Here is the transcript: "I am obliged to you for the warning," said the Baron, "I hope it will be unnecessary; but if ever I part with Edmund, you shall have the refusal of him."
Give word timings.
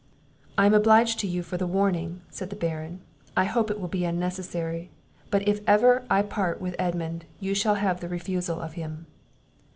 "I 0.57 0.65
am 0.65 0.73
obliged 0.73 1.19
to 1.19 1.27
you 1.27 1.43
for 1.43 1.57
the 1.57 1.67
warning," 1.67 2.21
said 2.31 2.49
the 2.49 2.55
Baron, 2.55 3.01
"I 3.37 3.43
hope 3.43 3.69
it 3.69 3.79
will 3.79 3.87
be 3.87 4.03
unnecessary; 4.03 4.89
but 5.29 5.47
if 5.47 5.61
ever 5.67 6.05
I 6.09 6.23
part 6.23 6.59
with 6.59 6.75
Edmund, 6.79 7.25
you 7.39 7.53
shall 7.53 7.75
have 7.75 7.99
the 7.99 8.09
refusal 8.09 8.59
of 8.59 8.73
him." 8.73 9.05